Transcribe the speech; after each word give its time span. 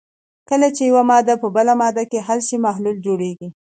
کله 0.49 0.67
چې 0.75 0.81
یوه 0.89 1.03
ماده 1.09 1.33
په 1.41 1.47
بله 1.55 1.73
ماده 1.81 2.03
کې 2.11 2.25
حل 2.27 2.39
شي 2.47 2.57
محلول 2.65 2.97
جوړوي. 3.05 3.33